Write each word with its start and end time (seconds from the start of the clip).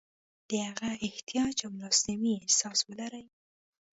د 0.49 0.51
هغه 0.67 0.89
احتیاج 1.07 1.55
او 1.67 1.73
لاسنیوي 1.81 2.33
احساس 2.43 2.79
ولري. 2.89 3.25